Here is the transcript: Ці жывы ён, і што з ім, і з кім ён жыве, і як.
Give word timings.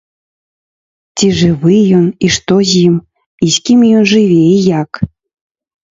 Ці 1.17 1.27
жывы 1.41 1.75
ён, 1.99 2.05
і 2.27 2.31
што 2.37 2.53
з 2.69 2.79
ім, 2.87 2.95
і 3.49 3.53
з 3.57 3.65
кім 3.69 3.79
ён 4.01 4.11
жыве, 4.13 4.43
і 4.55 4.59
як. 4.83 4.91